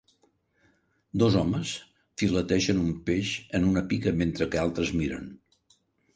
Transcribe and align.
Dos 1.23 1.37
homes 1.41 1.73
filetegen 2.21 2.81
un 2.85 2.89
peix 3.11 3.35
en 3.61 3.69
una 3.75 3.85
pica 3.93 4.17
mentre 4.25 4.51
que 4.53 4.63
altres 4.65 4.95
miren. 5.05 5.31